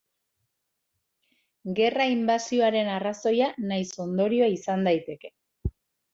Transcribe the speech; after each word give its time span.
Gerra 1.79 2.07
inbasioaren 2.13 2.91
arrazoia 2.95 3.51
nahiz 3.67 3.87
ondorioa 4.07 4.49
izan 4.57 4.91
daiteke. 4.91 5.35